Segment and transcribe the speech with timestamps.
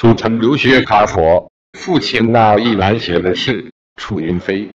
[0.00, 4.70] 楚城留学哈佛，父亲那一栏写的是楚云飞。